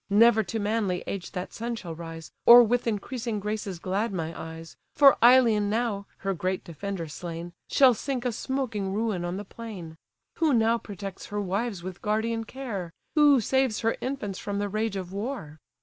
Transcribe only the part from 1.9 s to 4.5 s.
rise, Or with increasing graces glad my